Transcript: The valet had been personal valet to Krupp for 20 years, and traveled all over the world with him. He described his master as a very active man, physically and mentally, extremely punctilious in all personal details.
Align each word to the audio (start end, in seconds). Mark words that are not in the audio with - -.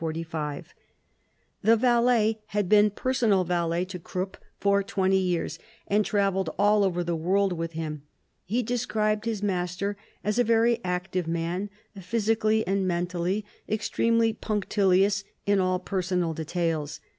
The 1.61 1.75
valet 1.77 2.39
had 2.47 2.67
been 2.67 2.89
personal 2.89 3.43
valet 3.43 3.85
to 3.85 3.99
Krupp 3.99 4.35
for 4.59 4.81
20 4.81 5.15
years, 5.15 5.59
and 5.85 6.03
traveled 6.03 6.49
all 6.57 6.83
over 6.83 7.03
the 7.03 7.15
world 7.15 7.53
with 7.53 7.73
him. 7.73 8.01
He 8.43 8.63
described 8.63 9.25
his 9.25 9.43
master 9.43 9.95
as 10.23 10.39
a 10.39 10.43
very 10.43 10.81
active 10.83 11.27
man, 11.27 11.69
physically 12.01 12.65
and 12.65 12.87
mentally, 12.87 13.45
extremely 13.69 14.33
punctilious 14.33 15.23
in 15.45 15.59
all 15.59 15.77
personal 15.77 16.33
details. 16.33 16.99